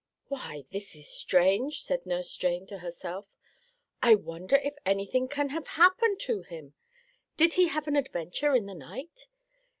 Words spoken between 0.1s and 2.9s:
"Why, this is strange," said Nurse Jane to